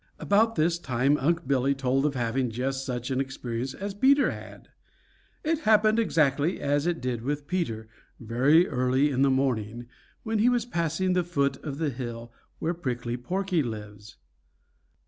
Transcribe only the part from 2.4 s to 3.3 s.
just such an